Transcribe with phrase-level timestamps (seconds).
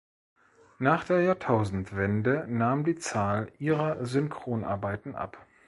[0.79, 5.37] Nach der Jahrtausendwende nahm die Zahl ihrer Synchronarbeiten ab.